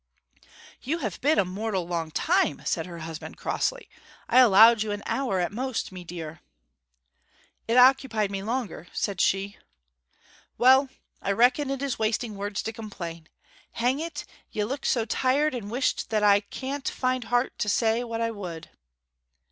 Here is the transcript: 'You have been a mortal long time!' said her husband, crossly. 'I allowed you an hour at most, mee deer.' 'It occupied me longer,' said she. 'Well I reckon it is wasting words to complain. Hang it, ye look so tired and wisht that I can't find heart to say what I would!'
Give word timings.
'You 0.81 0.97
have 0.97 1.21
been 1.21 1.37
a 1.37 1.45
mortal 1.45 1.85
long 1.87 2.09
time!' 2.09 2.63
said 2.65 2.87
her 2.87 2.97
husband, 3.01 3.37
crossly. 3.37 3.87
'I 4.29 4.39
allowed 4.39 4.81
you 4.81 4.91
an 4.91 5.03
hour 5.05 5.39
at 5.39 5.51
most, 5.51 5.91
mee 5.91 6.03
deer.' 6.03 6.39
'It 7.67 7.77
occupied 7.77 8.31
me 8.31 8.41
longer,' 8.41 8.87
said 8.93 9.21
she. 9.21 9.57
'Well 10.57 10.89
I 11.21 11.31
reckon 11.33 11.69
it 11.69 11.83
is 11.83 11.99
wasting 11.99 12.35
words 12.35 12.63
to 12.63 12.73
complain. 12.73 13.29
Hang 13.73 13.99
it, 13.99 14.25
ye 14.51 14.63
look 14.63 14.87
so 14.87 15.05
tired 15.05 15.53
and 15.53 15.69
wisht 15.69 16.09
that 16.09 16.23
I 16.23 16.39
can't 16.39 16.89
find 16.89 17.25
heart 17.25 17.59
to 17.59 17.69
say 17.69 18.03
what 18.03 18.21
I 18.21 18.31
would!' 18.31 18.71